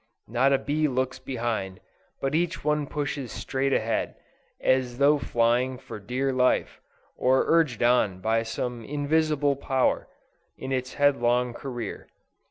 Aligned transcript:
Not 0.27 0.51
a 0.51 0.57
bee 0.57 0.87
looks 0.87 1.19
behind, 1.19 1.79
but 2.19 2.33
each 2.33 2.63
one 2.65 2.87
pushes 2.87 3.31
straight 3.31 3.71
ahead, 3.71 4.15
as 4.59 4.97
though 4.97 5.19
flying 5.19 5.77
"for 5.77 5.99
dear 5.99 6.33
life," 6.33 6.81
or 7.15 7.43
urged 7.45 7.83
on 7.83 8.19
by 8.19 8.41
some 8.41 8.83
invisible 8.83 9.55
power, 9.55 10.07
in 10.57 10.71
its 10.71 10.95
headlong 10.95 11.53
career. 11.53 12.07